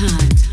time. 0.00 0.49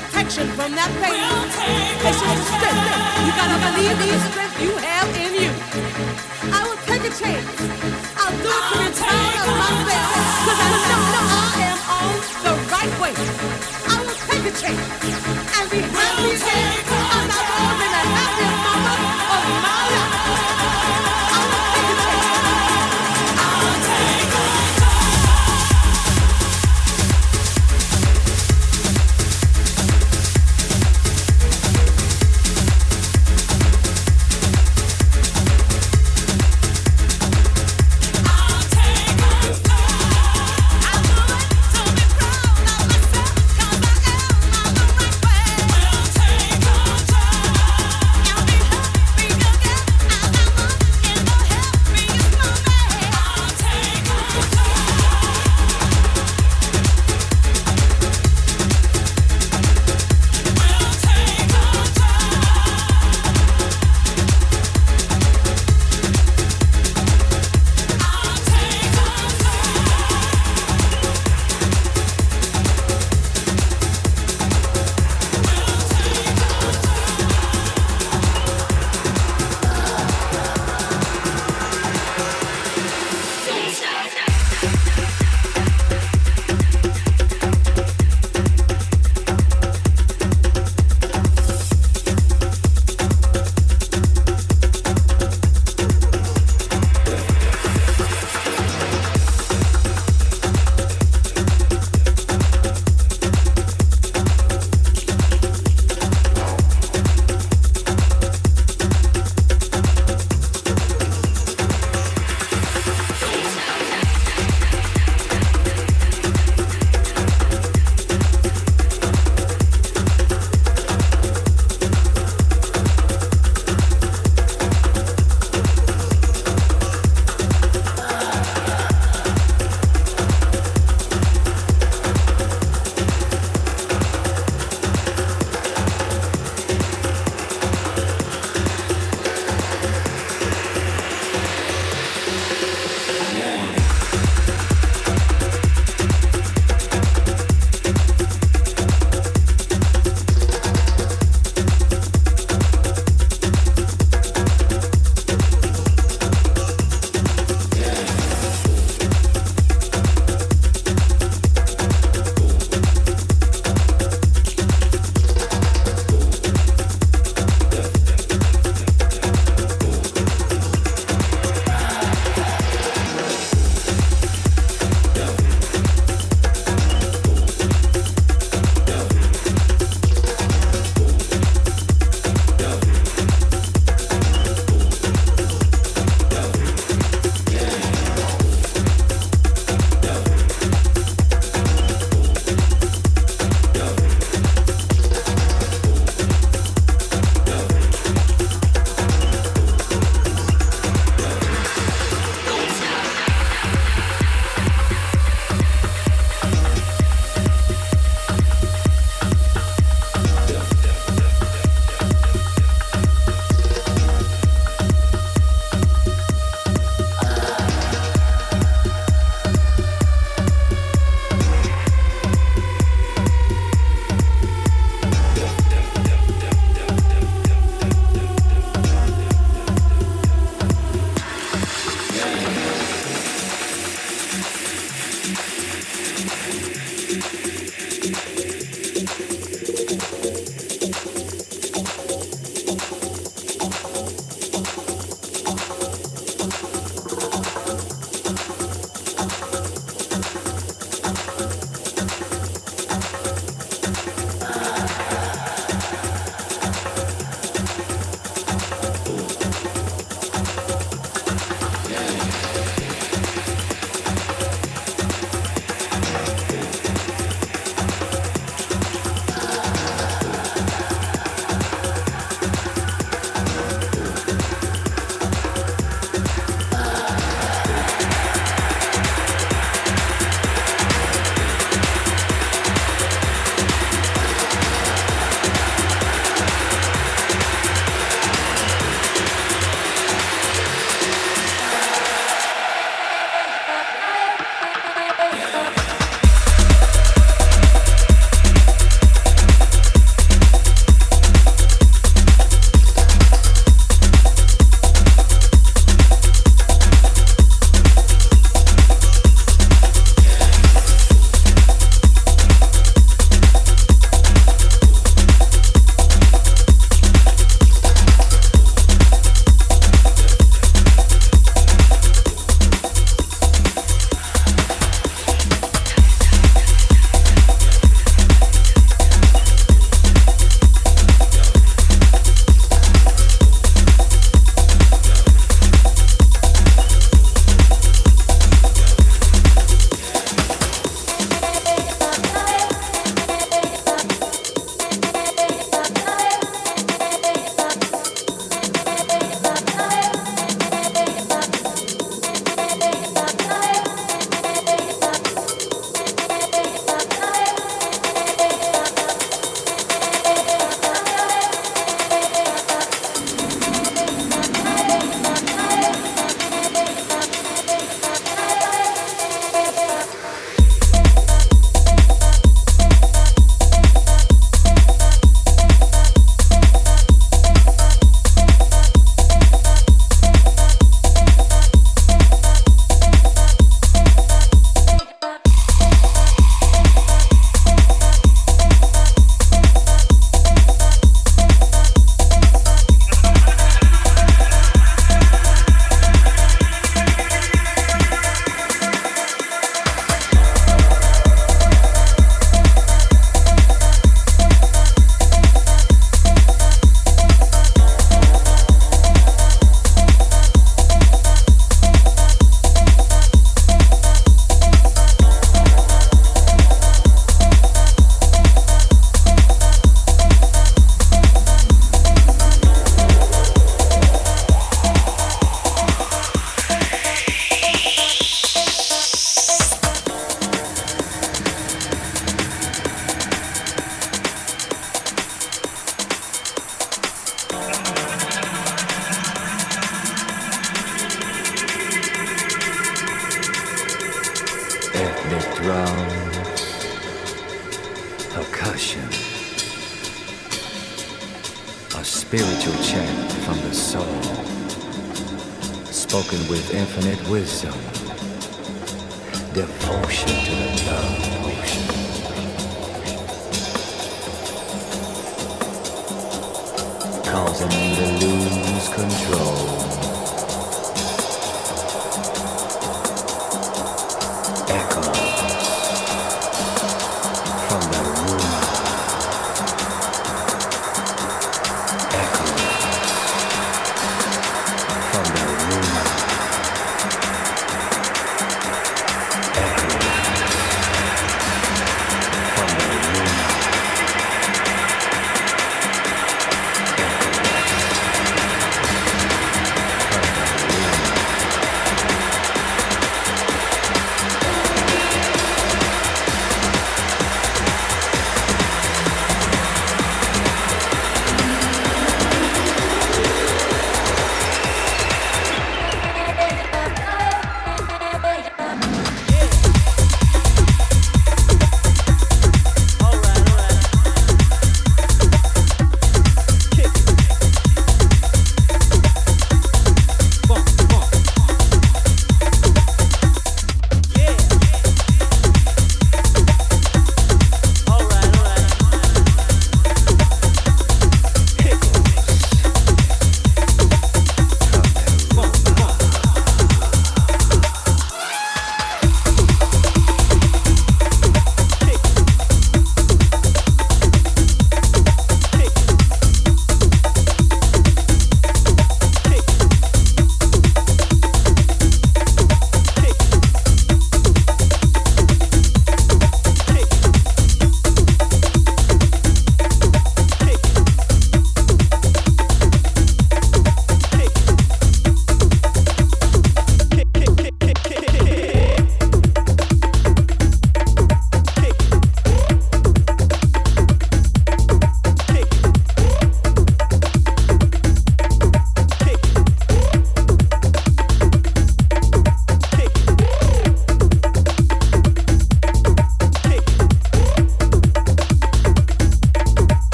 protection 0.00 0.48
from 0.56 0.72
that 0.74 0.90
pain. 1.00 1.20
It's 2.04 2.20
just 2.20 2.36
the 2.36 2.44
strength. 2.56 2.88
You 3.24 3.32
gotta 3.36 3.58
believe 3.60 3.96
the 4.00 4.18
strength 4.32 4.56
you 4.60 4.72
have 4.80 5.08
in 5.16 5.32
you. 5.36 5.52
I 6.52 6.60
will 6.64 6.80
take 6.88 7.04
a 7.04 7.12
chance. 7.12 7.44
I'll 8.16 8.32
do 8.40 8.48
it 8.48 8.64
for 8.70 8.80
the 8.80 8.92
time 8.96 9.44
of 9.44 9.54
my 9.60 9.72
faith. 9.84 10.08
Cause 10.46 10.60
I 10.60 10.72
know 10.88 11.02
I 11.12 11.56
am 11.68 11.78
on 12.00 12.14
the 12.44 12.54
right 12.72 12.94
way. 13.00 13.14
I 13.88 13.96
will 14.00 14.20
take 14.28 14.44
a 14.48 14.54
chance 14.56 14.80
and 15.56 15.66
be 15.70 15.80
happy. 15.92 16.32
I'm 17.12 17.28
not 17.28 17.44
going 17.48 17.92
to 17.92 18.02
happy. 18.16 18.69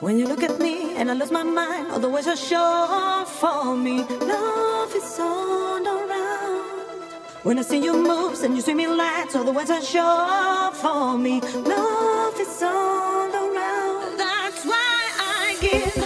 When 0.00 0.18
you 0.18 0.26
look 0.26 0.42
at 0.42 0.58
me 0.58 0.96
and 0.96 1.10
I 1.10 1.14
lose 1.14 1.30
my 1.30 1.44
mind, 1.44 1.92
all 1.92 2.00
the 2.00 2.08
ways 2.08 2.26
are 2.26 2.36
sure 2.36 3.24
for 3.26 3.76
me. 3.76 4.02
Love 4.02 4.94
is 4.94 5.18
all 5.20 5.86
around. 5.86 6.64
When 7.44 7.58
I 7.58 7.62
see 7.62 7.78
you 7.82 7.94
moves 8.02 8.42
and 8.42 8.56
you 8.56 8.60
see 8.60 8.74
me 8.74 8.86
lights, 8.88 9.36
all 9.36 9.44
the 9.44 9.52
ways 9.52 9.70
are 9.70 9.82
sure 9.82 10.72
for 10.72 11.16
me. 11.16 11.40
Love 11.40 12.40
is 12.40 12.62
all 12.62 13.30
around. 13.32 14.18
That's 14.18 14.64
why 14.64 15.10
I 15.18 15.56
give. 15.60 16.03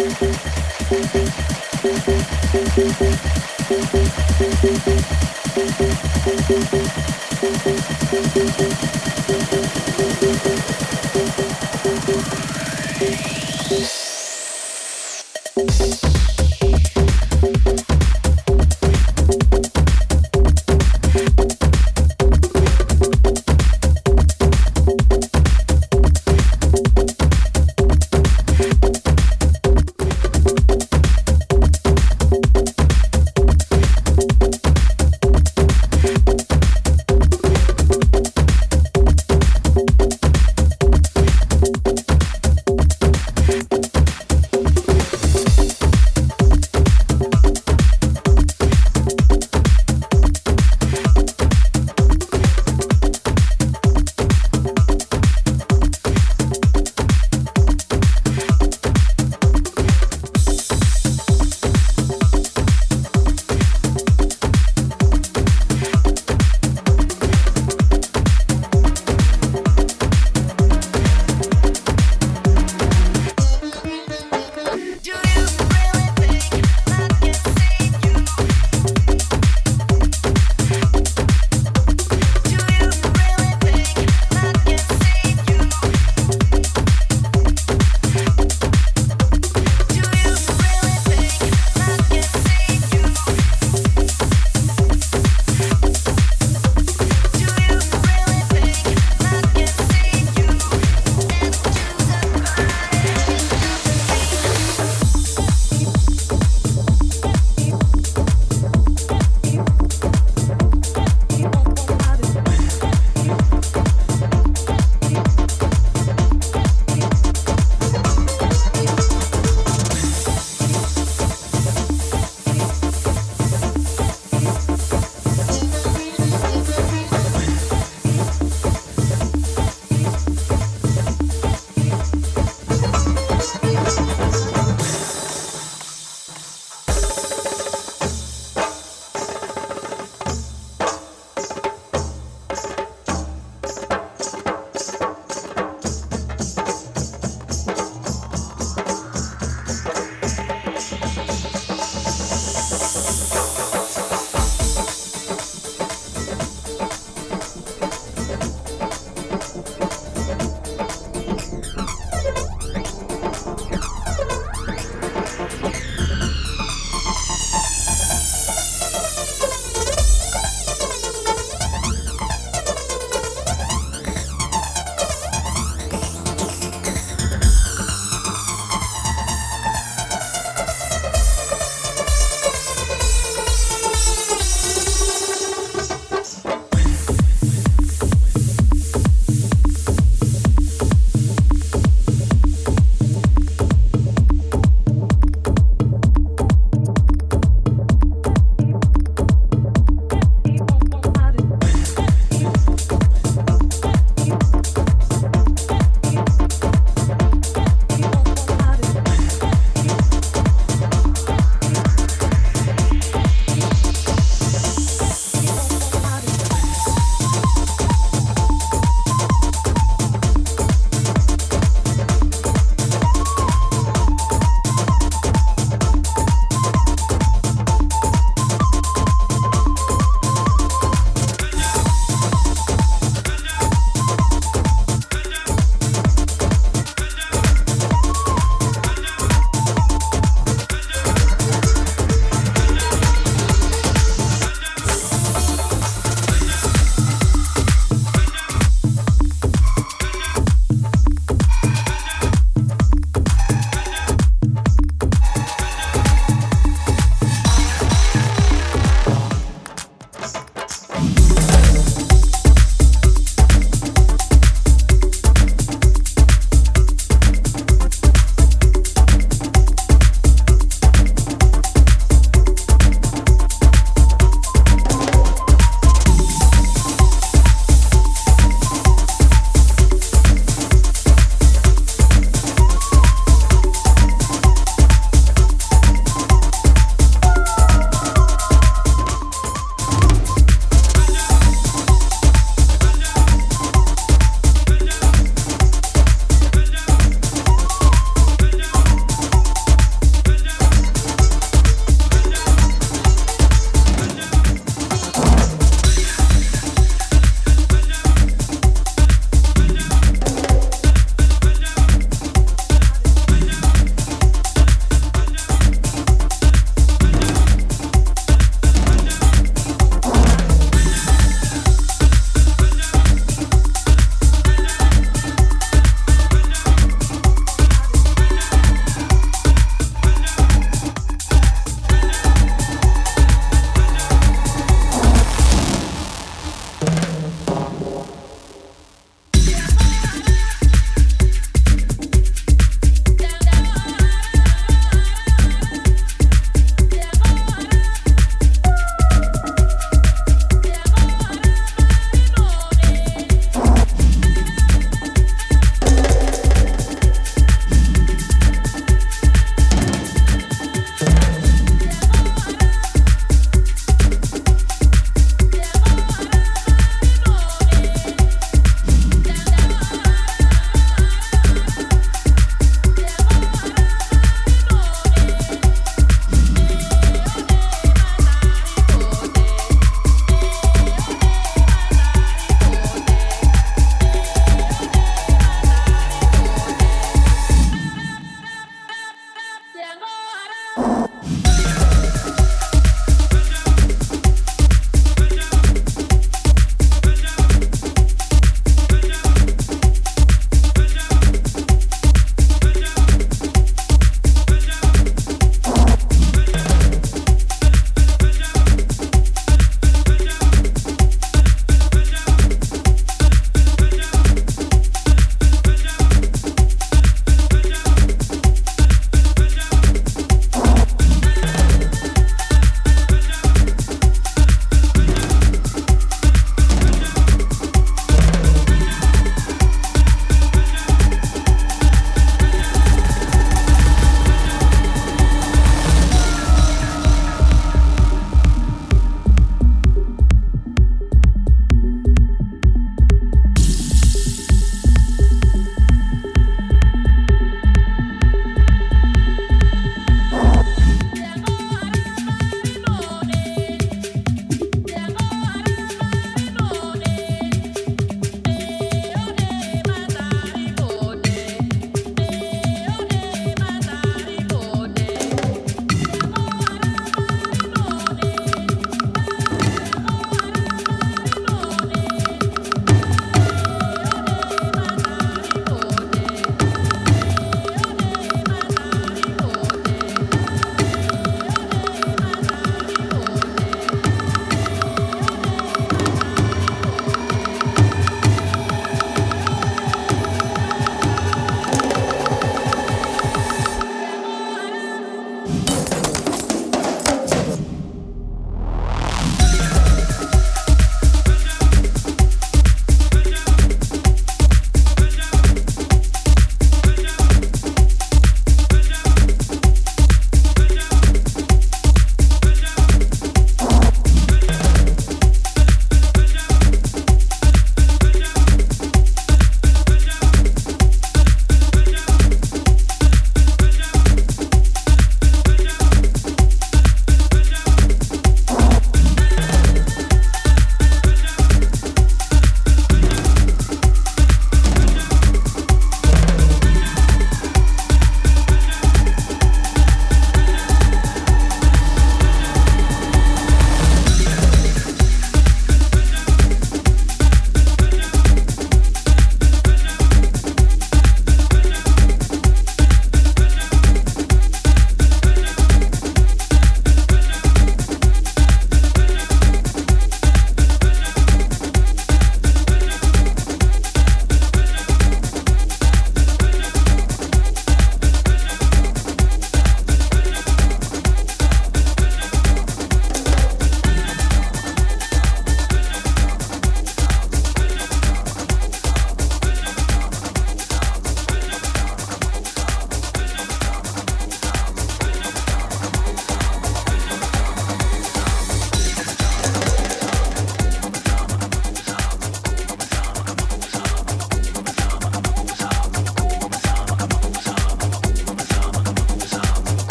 Thank 0.00 0.22
you. 3.94 4.09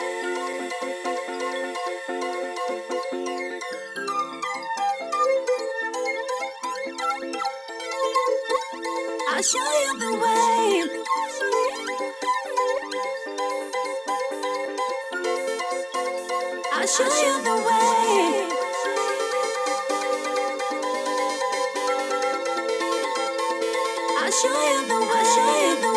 I'll 0.00 0.06
show 9.42 9.58
you 9.58 9.98
the 9.98 10.12
way. 10.22 10.88
I'll 16.72 16.86
show 16.86 17.04
you 17.04 17.34
the 17.42 17.56
way. 17.66 18.48
I'll 24.18 24.30
show 24.30 24.58
you 24.70 24.80
the 24.86 24.98
way. 25.00 25.87